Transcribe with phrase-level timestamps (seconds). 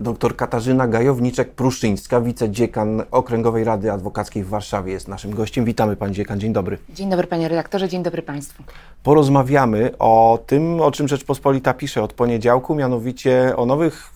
[0.00, 5.64] Dr Katarzyna Gajowniczek-Pruszyńska, wicedziekan Okręgowej Rady Adwokackiej w Warszawie jest naszym gościem.
[5.64, 6.78] Witamy Pani Dziekan, dzień dobry.
[6.94, 8.62] Dzień dobry Panie Redaktorze, dzień dobry Państwu.
[9.02, 14.12] Porozmawiamy o tym, o czym Rzeczpospolita pisze od poniedziałku, mianowicie o nowych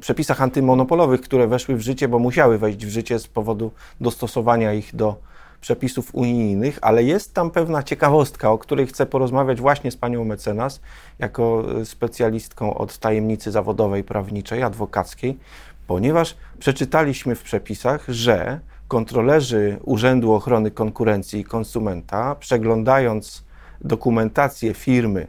[0.00, 3.70] przepisach antymonopolowych, które weszły w życie, bo musiały wejść w życie z powodu
[4.00, 5.16] dostosowania ich do
[5.60, 10.80] przepisów unijnych, ale jest tam pewna ciekawostka, o której chcę porozmawiać właśnie z panią mecenas,
[11.18, 15.38] jako specjalistką od tajemnicy zawodowej, prawniczej, adwokackiej,
[15.86, 23.44] ponieważ przeczytaliśmy w przepisach, że kontrolerzy Urzędu Ochrony Konkurencji i Konsumenta, przeglądając
[23.80, 25.26] dokumentację firmy,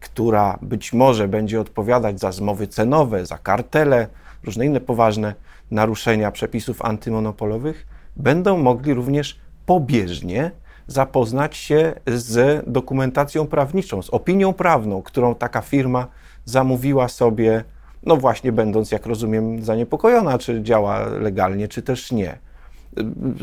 [0.00, 4.06] która być może będzie odpowiadać za zmowy cenowe, za kartele,
[4.44, 5.34] różne inne poważne
[5.70, 10.50] naruszenia przepisów antymonopolowych, będą mogli również pobieżnie
[10.86, 16.06] zapoznać się z dokumentacją prawniczą, z opinią prawną, którą taka firma
[16.44, 17.64] zamówiła sobie,
[18.02, 22.38] no właśnie będąc, jak rozumiem, zaniepokojona, czy działa legalnie, czy też nie.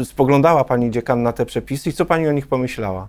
[0.03, 3.07] Spoglądała pani dziekan na te przepisy i co pani o nich pomyślała?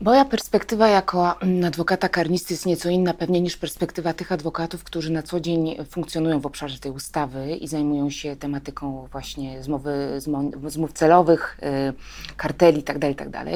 [0.00, 5.12] Moja perspektywa jako mm, adwokata karnisty jest nieco inna pewnie niż perspektywa tych adwokatów, którzy
[5.12, 10.20] na co dzień funkcjonują w obszarze tej ustawy i zajmują się tematyką właśnie zmowy,
[10.66, 13.00] zmów celowych, y, karteli itd.
[13.00, 13.30] Tak itd.
[13.32, 13.54] Tak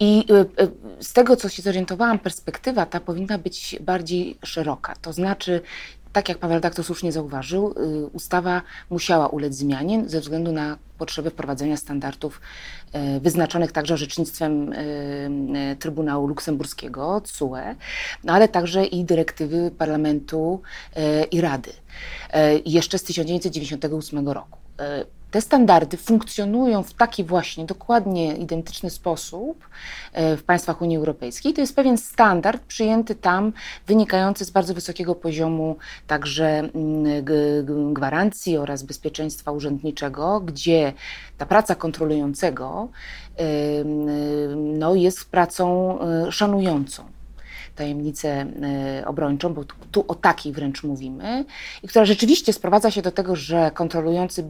[0.00, 4.94] I y, y, z tego, co się zorientowałam, perspektywa ta powinna być bardziej szeroka.
[5.02, 5.60] To znaczy
[6.18, 7.74] tak jak pan redaktor słusznie zauważył,
[8.04, 12.40] y, ustawa musiała ulec zmianie ze względu na potrzebę wprowadzenia standardów
[13.16, 17.74] y, wyznaczonych także orzecznictwem y, Trybunału Luksemburskiego, CUE,
[18.24, 20.62] no ale także i dyrektywy Parlamentu
[21.30, 21.72] i Rady
[22.66, 24.58] jeszcze z 1998 roku
[25.30, 29.68] te standardy funkcjonują w taki właśnie dokładnie identyczny sposób
[30.12, 31.54] e, w państwach Unii Europejskiej.
[31.54, 33.52] To jest pewien standard przyjęty tam,
[33.86, 40.92] wynikający z bardzo wysokiego poziomu także mm, gwarancji oraz bezpieczeństwa urzędniczego, gdzie
[41.38, 42.88] ta praca kontrolującego
[44.56, 47.17] no, jest pracą e, szanującą
[47.78, 51.44] tajemnicę e, obrończą, bo tu, tu, o takiej wręcz mówimy,
[51.82, 54.44] i która rzeczywiście sprowadza się do tego, że kontrolujący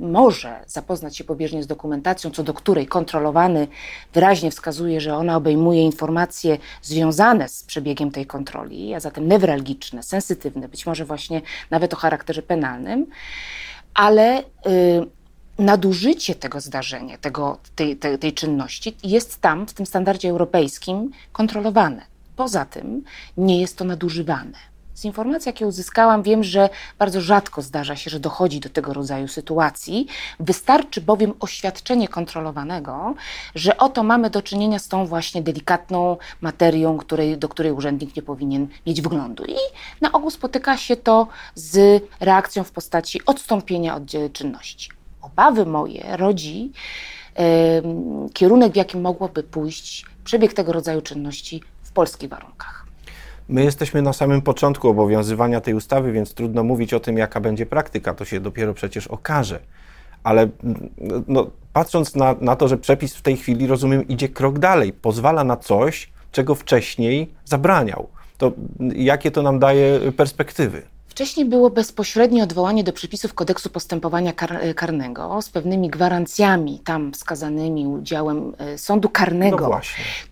[0.00, 3.68] może zapoznać się pobieżnie z dokumentacją, co do której kontrolowany
[4.12, 10.68] wyraźnie wskazuje, że ona obejmuje informacje związane z przebiegiem tej kontroli, a zatem newralgiczne, sensytywne,
[10.68, 13.06] być może właśnie nawet o charakterze penalnym,
[13.94, 14.42] ale.
[14.66, 15.06] Yy,
[15.58, 22.13] nadużycie tego zdarzenia, tego, tej, tej, tej, czynności jest tam, w tym standardzie europejskim, kontrolowane.
[22.36, 23.04] Poza tym
[23.36, 24.74] nie jest to nadużywane.
[24.94, 26.68] Z informacji, jakie uzyskałam, wiem, że
[26.98, 30.06] bardzo rzadko zdarza się, że dochodzi do tego rodzaju sytuacji.
[30.40, 33.14] Wystarczy bowiem oświadczenie kontrolowanego,
[33.54, 38.22] że oto mamy do czynienia z tą właśnie delikatną materią, której, do której urzędnik nie
[38.22, 39.44] powinien mieć wglądu.
[39.44, 39.56] I
[40.00, 44.02] na ogół spotyka się to z reakcją w postaci odstąpienia od
[44.32, 44.90] czynności.
[45.22, 46.72] Obawy moje rodzi
[47.38, 47.42] yy,
[48.32, 51.62] kierunek, w jakim mogłoby pójść przebieg tego rodzaju czynności
[51.94, 52.86] polskich warunkach.
[53.48, 57.66] My jesteśmy na samym początku obowiązywania tej ustawy, więc trudno mówić o tym, jaka będzie
[57.66, 58.14] praktyka.
[58.14, 59.60] To się dopiero przecież okaże.
[60.22, 60.48] Ale
[61.28, 65.44] no, patrząc na, na to, że przepis w tej chwili, rozumiem, idzie krok dalej, pozwala
[65.44, 68.08] na coś, czego wcześniej zabraniał.
[68.38, 68.52] To
[68.94, 70.82] jakie to nam daje perspektywy?
[71.14, 77.86] Wcześniej było bezpośrednie odwołanie do przepisów kodeksu postępowania kar karnego z pewnymi gwarancjami tam wskazanymi
[77.86, 79.68] udziałem e, sądu karnego.
[79.68, 79.80] No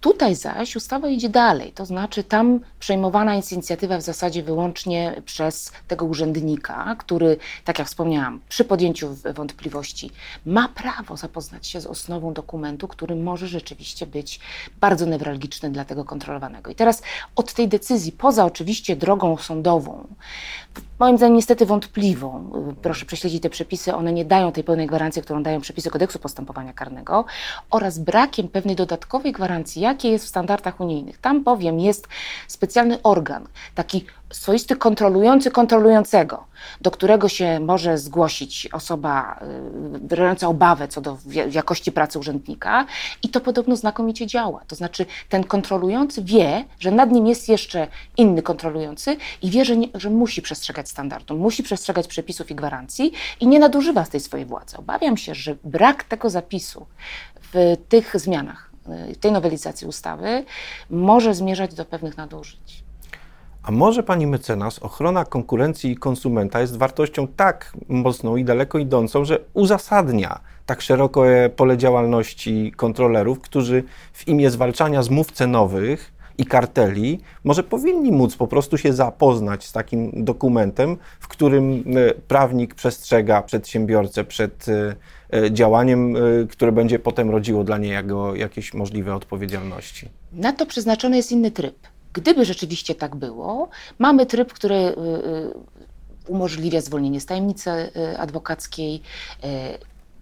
[0.00, 5.72] Tutaj zaś ustawa idzie dalej, to znaczy tam przejmowana jest inicjatywa w zasadzie wyłącznie przez
[5.88, 10.10] tego urzędnika, który, tak jak wspomniałam, przy podjęciu wątpliwości
[10.46, 14.40] ma prawo zapoznać się z osnową dokumentu, który może rzeczywiście być
[14.80, 16.70] bardzo newralgiczny dla tego kontrolowanego.
[16.70, 17.02] I teraz
[17.36, 20.06] od tej decyzji, poza oczywiście drogą sądową,
[20.98, 22.50] moim zdaniem niestety wątpliwą.
[22.82, 26.72] Proszę prześledzić te przepisy, one nie dają tej pełnej gwarancji, którą dają przepisy kodeksu postępowania
[26.72, 27.24] karnego
[27.70, 31.18] oraz brakiem pewnej dodatkowej gwarancji, jakie jest w standardach unijnych.
[31.18, 32.08] Tam bowiem jest
[32.48, 36.44] specjalny organ, taki swoisty kontrolujący kontrolującego,
[36.80, 39.40] do którego się może zgłosić osoba
[39.96, 41.18] y, wyrażająca obawę co do
[41.50, 42.86] jakości pracy urzędnika
[43.22, 44.62] i to podobno znakomicie działa.
[44.66, 49.76] To znaczy ten kontrolujący wie, że nad nim jest jeszcze inny kontrolujący i wie, że,
[49.76, 54.20] nie, że musi przestrzegać standardu, musi przestrzegać przepisów i gwarancji i nie nadużywa z tej
[54.20, 54.76] swojej władzy.
[54.76, 56.86] Obawiam się, że brak tego zapisu
[57.52, 60.44] w tych zmianach, w tej nowelizacji ustawy
[60.90, 62.84] może zmierzać do pewnych nadużyć.
[63.62, 69.24] A może pani mecenas, ochrona konkurencji i konsumenta jest wartością tak mocną i daleko idącą,
[69.24, 77.20] że uzasadnia tak szerokie pole działalności kontrolerów, którzy w imię zwalczania zmów cenowych i karteli,
[77.44, 83.42] może powinni móc po prostu się zapoznać z takim dokumentem, w którym e, prawnik przestrzega
[83.42, 84.66] przedsiębiorcę przed
[85.50, 86.14] działaniem,
[86.50, 90.08] które będzie potem rodziło dla niego jakieś możliwe odpowiedzialności.
[90.32, 91.91] Na to przeznaczony jest inny tryb.
[92.12, 93.68] Gdyby rzeczywiście tak było,
[93.98, 94.94] mamy tryb, który
[96.28, 97.70] umożliwia zwolnienie z tajemnicy
[98.18, 99.02] adwokackiej.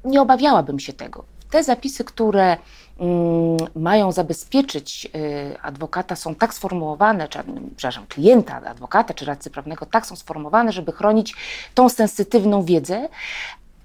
[0.04, 1.24] Nie obawiałabym się tego.
[1.50, 2.56] Te zapisy, które
[2.98, 7.38] mm, mają zabezpieczyć y, adwokata, są tak sformułowane, czy,
[7.76, 11.34] przepraszam, klienta adwokata czy radcy prawnego, tak są sformułowane, żeby chronić
[11.74, 13.08] tą sensytywną wiedzę,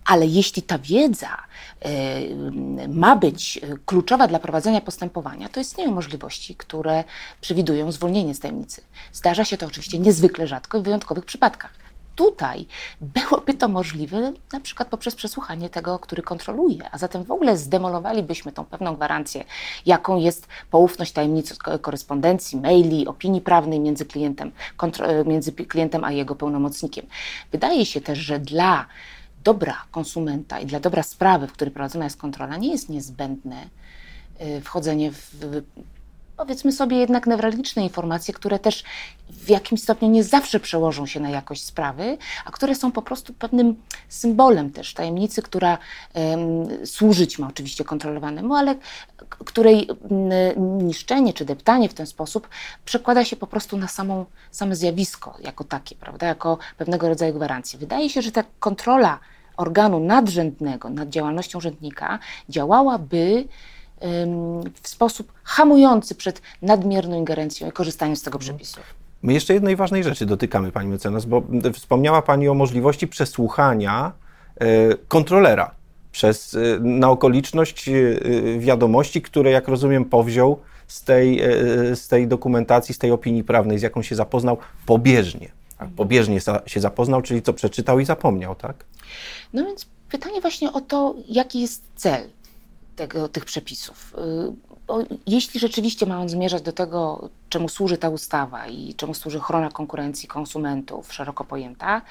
[0.06, 1.38] ale jeśli ta wiedza
[1.86, 7.04] y, ma być kluczowa dla prowadzenia postępowania, to istnieją możliwości, które
[7.42, 8.82] przewidują zwolnienie z tajemnicy.
[9.14, 11.86] Zdarza się to oczywiście niezwykle rzadko i w wyjątkowych przypadkach
[12.16, 12.66] tutaj
[13.02, 18.52] byłoby to możliwe na przykład poprzez przesłuchanie tego, który kontroluje, a zatem w ogóle zdemolowalibyśmy
[18.52, 19.44] tą pewną gwarancję,
[19.86, 24.52] jaką jest poufność tajemnicy korespondencji, maili, opinii prawnej między klientem,
[25.26, 27.06] między klientem a jego pełnomocnikiem.
[27.52, 28.86] Wydaje się też, że dla
[29.46, 33.70] dobra konsumenta i dla dobra sprawy, w której prowadzona jest kontrola, nie jest niezbędne
[34.42, 35.36] y, wchodzenie w
[36.38, 38.84] powiedzmy sobie jednak newralgiczne informacje, które też
[39.30, 43.34] w jakimś stopniu nie zawsze przełożą się na jakość sprawy, a które są po prostu
[43.34, 43.76] pewnym
[44.10, 45.78] symbolem też tajemnicy, która
[46.14, 48.76] um, służyć ma oczywiście kontrolowanemu, ale
[49.30, 49.88] której
[50.58, 52.50] niszczenie czy deptanie w ten sposób
[52.86, 57.80] przekłada się po prostu na samą, same zjawisko jako takie, prawda, jako pewnego rodzaju gwarancję.
[57.80, 59.20] Wydaje się, że ta kontrola
[59.58, 62.20] organu nadrzędnego nad działalnością urzędnika
[62.50, 63.48] działałaby
[64.82, 68.58] w sposób hamujący przed nadmierną ingerencją i korzystaniem z tego mhm.
[68.58, 68.82] przepisu.
[69.26, 71.44] My jeszcze jednej ważnej rzeczy dotykamy, Pani mecenas, bo
[71.74, 74.12] wspomniała Pani o możliwości przesłuchania
[74.56, 75.72] e, kontrolera
[76.12, 77.94] przez, e, na okoliczność e,
[78.60, 81.42] wiadomości, które, jak rozumiem, powziął z tej,
[81.96, 85.50] z tej dokumentacji, z tej opinii prawnej, z jaką się zapoznał pobieżnie.
[85.96, 88.86] Pobieżnie się zapoznał, czyli co przeczytał i zapomniał, tak?
[89.54, 92.30] No więc pytanie właśnie o to, jaki jest cel
[92.96, 94.16] tego, tych przepisów.
[94.18, 99.14] Y, bo jeśli rzeczywiście ma on zmierzać do tego, czemu służy ta ustawa i czemu
[99.14, 102.02] służy ochrona konkurencji konsumentów, szeroko pojęta,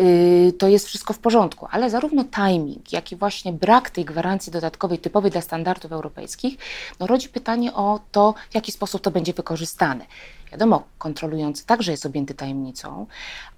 [0.00, 1.66] y, to jest wszystko w porządku.
[1.70, 6.58] Ale zarówno timing, jak i właśnie brak tej gwarancji dodatkowej, typowej dla standardów europejskich,
[7.00, 10.06] no rodzi pytanie o to, w jaki sposób to będzie wykorzystane.
[10.52, 13.06] Wiadomo, kontrolujący także jest objęty tajemnicą,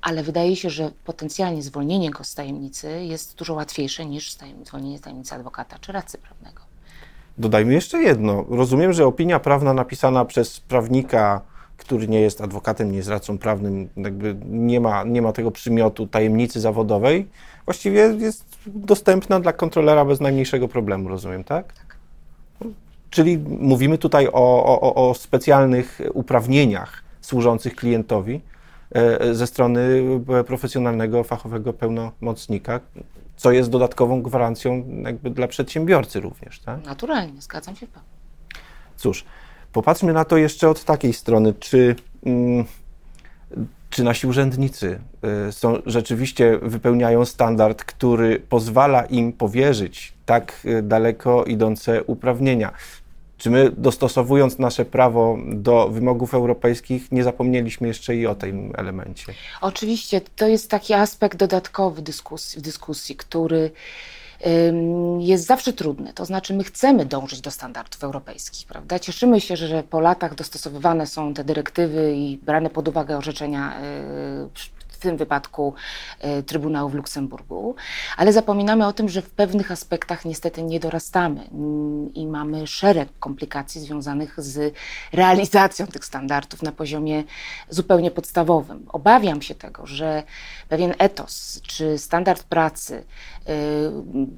[0.03, 5.01] ale wydaje się, że potencjalnie zwolnienie go z tajemnicy jest dużo łatwiejsze niż zwolnienie z
[5.01, 6.63] tajemnicy adwokata czy radcy prawnego.
[7.39, 8.45] Dodajmy jeszcze jedno.
[8.49, 11.41] Rozumiem, że opinia prawna napisana przez prawnika,
[11.77, 16.07] który nie jest adwokatem, nie jest radcą prawnym, jakby nie ma, nie ma tego przymiotu
[16.07, 17.29] tajemnicy zawodowej,
[17.65, 21.88] właściwie jest dostępna dla kontrolera bez najmniejszego problemu, rozumiem, tak?
[23.11, 28.41] Czyli mówimy tutaj o, o, o specjalnych uprawnieniach służących klientowi
[28.91, 30.03] e, ze strony
[30.47, 32.81] profesjonalnego, fachowego pełnomocnika,
[33.37, 36.61] co jest dodatkową gwarancją jakby dla przedsiębiorcy również.
[36.61, 36.85] Tak?
[36.85, 37.87] Naturalnie, zgadzam się.
[37.87, 38.03] Pan.
[38.97, 39.25] Cóż,
[39.73, 41.97] popatrzmy na to jeszcze od takiej strony, czy,
[42.27, 42.65] mm,
[43.91, 45.01] czy nasi urzędnicy
[45.49, 52.73] y, są, rzeczywiście wypełniają standard, który pozwala im powierzyć tak y, daleko idące uprawnienia.
[53.39, 59.33] Czy my, dostosowując nasze prawo do wymogów europejskich, nie zapomnieliśmy jeszcze i o tym elemencie?
[59.61, 63.71] Oczywiście, to jest taki aspekt dodatkowy dyskusji, w dyskusji, który
[65.19, 66.13] jest zawsze trudny.
[66.13, 68.99] To znaczy, my chcemy dążyć do standardów europejskich, prawda?
[68.99, 74.49] Cieszymy się, że po latach dostosowywane są te dyrektywy i brane pod uwagę orzeczenia y,
[74.99, 75.75] w tym wypadku
[76.21, 77.75] e, Trybunału w Luksemburgu,
[78.17, 83.09] ale zapominamy o tym, że w pewnych aspektach niestety nie dorastamy mm, i mamy szereg
[83.21, 84.75] komplikacji związanych z
[85.13, 87.25] realizacją tych standardów na poziomie
[87.69, 88.87] zupełnie podstawowym.
[88.89, 90.23] Obawiam się tego, że
[90.69, 93.03] pewien etos czy standard pracy e,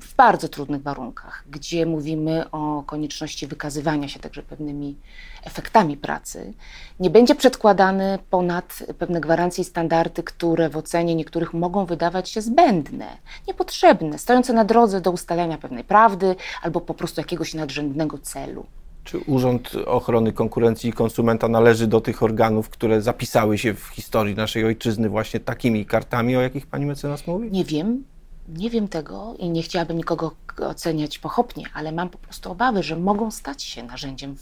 [0.00, 4.96] w bardzo trudnych warunkach, gdzie mówimy o konieczności wykazywania się także pewnymi
[5.44, 6.52] efektami pracy,
[7.00, 12.42] nie będzie przedkładany ponad pewne gwarancje i standardy, które w ocenie niektórych mogą wydawać się
[12.42, 13.06] zbędne,
[13.48, 18.66] niepotrzebne, stojące na drodze do ustalenia pewnej prawdy albo po prostu jakiegoś nadrzędnego celu.
[19.04, 24.34] Czy Urząd Ochrony Konkurencji i Konsumenta należy do tych organów, które zapisały się w historii
[24.34, 27.50] naszej ojczyzny właśnie takimi kartami, o jakich pani mecenas mówi?
[27.52, 28.04] Nie wiem.
[28.48, 32.96] Nie wiem tego i nie chciałabym nikogo oceniać pochopnie, ale mam po prostu obawy, że
[32.96, 34.36] mogą stać się narzędziem,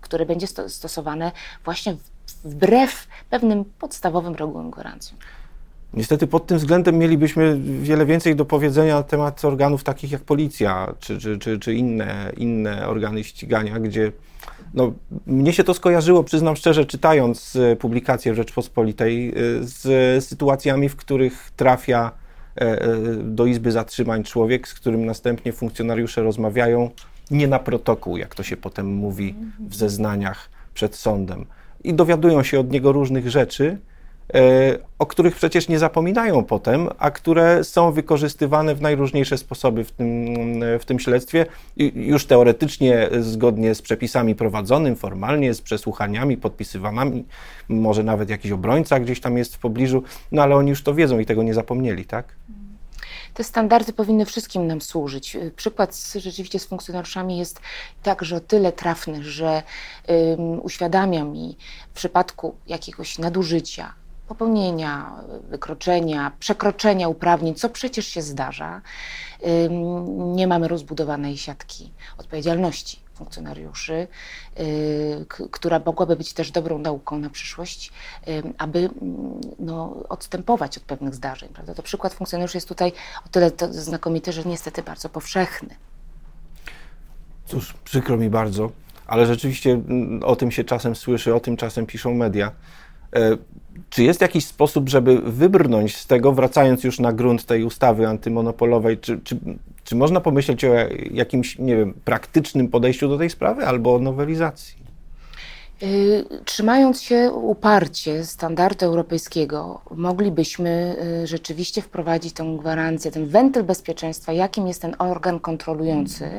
[0.00, 1.32] które będzie stosowane
[1.64, 1.96] właśnie
[2.44, 5.16] wbrew pewnym podstawowym regułom gwarancji.
[5.94, 10.94] Niestety pod tym względem mielibyśmy wiele więcej do powiedzenia na temat organów takich jak policja
[11.00, 14.12] czy, czy, czy, czy inne, inne organy ścigania, gdzie
[14.74, 14.92] No,
[15.26, 20.96] mnie się to skojarzyło, przyznam szczerze, czytając e, publikację w Rzeczpospolitej, e, z sytuacjami, w
[20.96, 22.12] których trafia
[22.56, 22.78] e,
[23.16, 26.90] do Izby Zatrzymań człowiek, z którym następnie funkcjonariusze rozmawiają
[27.30, 31.46] nie na protokół, jak to się potem mówi w zeznaniach przed sądem.
[31.84, 33.78] I dowiadują się od niego różnych rzeczy,
[34.34, 39.92] E, o których przecież nie zapominają potem, a które są wykorzystywane w najróżniejsze sposoby w
[39.92, 40.26] tym,
[40.80, 41.46] w tym śledztwie,
[41.94, 47.24] już teoretycznie zgodnie z przepisami prowadzonym, formalnie, z przesłuchaniami podpisywanymi,
[47.68, 51.18] może nawet jakiś obrońca gdzieś tam jest w pobliżu, no ale oni już to wiedzą
[51.18, 52.36] i tego nie zapomnieli, tak?
[53.34, 55.36] Te standardy powinny wszystkim nam służyć.
[55.56, 57.60] Przykład z, rzeczywiście z funkcjonariuszami jest
[58.02, 59.62] także o tyle trafny, że
[60.08, 61.56] um, uświadamia mi
[61.90, 63.94] w przypadku jakiegoś nadużycia,
[64.28, 65.10] popełnienia,
[65.48, 68.80] wykroczenia, przekroczenia uprawnień, co przecież się zdarza,
[70.16, 74.08] nie mamy rozbudowanej siatki odpowiedzialności funkcjonariuszy,
[74.60, 77.92] y, która mogłaby być też dobrą nauką na przyszłość,
[78.58, 78.90] aby
[79.58, 81.48] no, odstępować od pewnych zdarzeń.
[81.48, 81.74] Prawda?
[81.74, 82.92] To przykład funkcjonariuszy jest tutaj
[83.26, 85.76] o tyle znakomity, że niestety bardzo powszechny.
[87.46, 88.70] Cóż, przykro mi bardzo,
[89.06, 89.80] ale rzeczywiście
[90.22, 92.52] o tym się czasem słyszy, o tym czasem piszą media.
[93.14, 93.36] E,
[93.90, 98.98] czy jest jakiś sposób, żeby wybrnąć z tego, wracając już na grunt tej ustawy antymonopolowej,
[98.98, 99.36] czy, czy,
[99.84, 100.74] czy można pomyśleć o
[101.10, 104.83] jakimś, nie wiem, praktycznym podejściu do tej sprawy albo o nowelizacji?
[105.82, 114.32] Y, trzymając się uparcie standardu europejskiego, moglibyśmy y, rzeczywiście wprowadzić tę gwarancję, ten wentyl bezpieczeństwa,
[114.32, 116.30] jakim jest ten organ kontrolujący,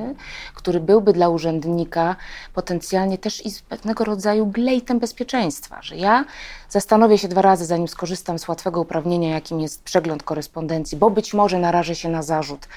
[0.54, 2.15] który byłby dla urzędnika
[2.54, 6.25] potencjalnie też i pewnego rodzaju glejtem bezpieczeństwa, że ja
[6.70, 11.34] zastanowię się dwa razy, zanim skorzystam z łatwego uprawnienia, jakim jest przegląd korespondencji, bo być
[11.34, 12.68] może narażę się na zarzut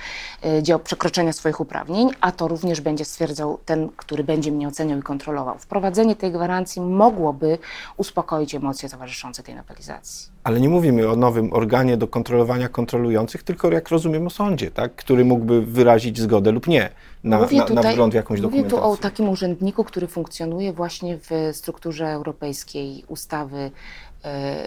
[0.68, 5.02] y, przekroczenia swoich uprawnień, a to również będzie stwierdzał ten, który będzie mnie oceniał i
[5.02, 5.58] kontrolował.
[5.58, 7.58] Wprowadzenie tej gwarancji gwarancji mogłoby
[7.96, 10.28] uspokoić emocje towarzyszące tej nowelizacji.
[10.44, 14.94] Ale nie mówimy o nowym organie do kontrolowania kontrolujących, tylko jak rozumiem o sądzie, tak?
[14.94, 16.90] który mógłby wyrazić zgodę lub nie
[17.24, 18.78] na, mówię tutaj, na wgląd w jakąś mówię dokumentację.
[18.78, 23.70] Mówię tu o takim urzędniku, który funkcjonuje właśnie w strukturze europejskiej ustawy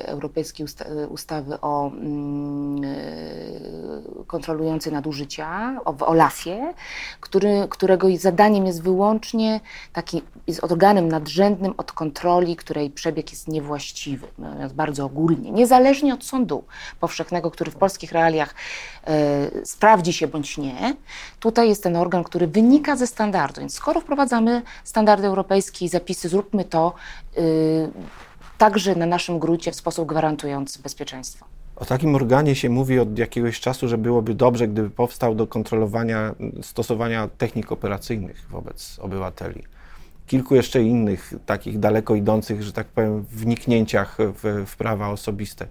[0.06, 6.74] europejskiej usta ustawy o mm, e, kontrolującej nadużycia, o, w OLAF-ie,
[7.20, 9.60] który, którego zadaniem jest wyłącznie
[9.94, 14.28] taki, jest organem nadrzędnym od kontroli, której przebieg jest niewłaściwy,
[14.74, 16.64] bardzo ogólnie, niezależnie od sądu
[17.00, 18.56] powszechnego, który w polskich realiach
[19.08, 20.96] e, sprawdzi się bądź nie.
[21.40, 23.62] Tutaj jest ten organ, który wynika ze standardu.
[23.62, 26.94] Więc skoro wprowadzamy standardy europejskie i zapisy, zróbmy to.
[27.38, 27.92] Y,
[28.62, 31.46] także na naszym gruncie w sposób gwarantujący bezpieczeństwo.
[31.76, 36.36] O takim organie się mówi od jakiegoś czasu, że byłoby dobrze, gdyby powstał do kontrolowania
[36.62, 39.64] stosowania technik operacyjnych wobec obywateli.
[40.28, 45.68] Kilku jeszcze innych takich daleko idących, że tak powiem, wniknięciach w, w prawa osobiste.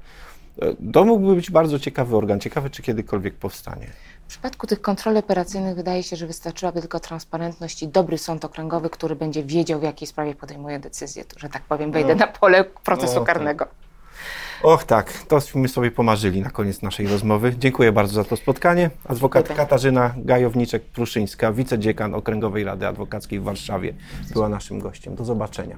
[0.93, 2.40] To mógłby być bardzo ciekawy organ.
[2.40, 3.87] Ciekawe, czy kiedykolwiek powstanie.
[4.25, 8.90] W przypadku tych kontroli operacyjnych wydaje się, że wystarczyłaby tylko transparentność i dobry sąd okręgowy,
[8.90, 12.21] który będzie wiedział, w jakiej sprawie podejmuje decyzję, że tak powiem, wejdę no.
[12.21, 13.64] na pole procesu no, karnego.
[13.64, 13.75] Tak.
[14.62, 17.55] Och tak, tośmy sobie pomarzyli na koniec naszej rozmowy.
[17.59, 18.90] Dziękuję bardzo za to spotkanie.
[19.09, 19.67] Adwokat Dziękuję.
[19.67, 23.95] Katarzyna Gajowniczek-Pruszyńska, wicedziekan Okręgowej Rady Adwokackiej w Warszawie
[24.33, 25.14] była naszym gościem.
[25.14, 25.76] Do zobaczenia.